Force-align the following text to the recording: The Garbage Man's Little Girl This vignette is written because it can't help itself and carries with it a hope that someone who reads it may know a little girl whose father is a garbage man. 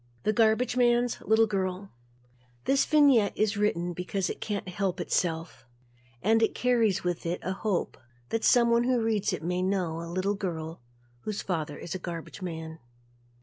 The 0.23 0.33
Garbage 0.33 0.75
Man's 0.75 1.21
Little 1.21 1.45
Girl 1.45 1.91
This 2.65 2.85
vignette 2.85 3.37
is 3.37 3.55
written 3.55 3.93
because 3.93 4.31
it 4.31 4.41
can't 4.41 4.67
help 4.67 4.99
itself 4.99 5.63
and 6.23 6.43
carries 6.55 7.03
with 7.03 7.23
it 7.27 7.39
a 7.43 7.53
hope 7.53 7.99
that 8.29 8.43
someone 8.43 8.85
who 8.85 8.99
reads 9.03 9.31
it 9.31 9.43
may 9.43 9.61
know 9.61 10.01
a 10.01 10.09
little 10.09 10.33
girl 10.33 10.81
whose 11.19 11.43
father 11.43 11.77
is 11.77 11.93
a 11.93 11.99
garbage 11.99 12.41
man. 12.41 12.79